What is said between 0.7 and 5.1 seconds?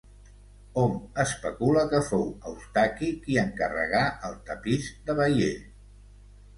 Hom especula que fou Eustaqui qui encarregà el Tapís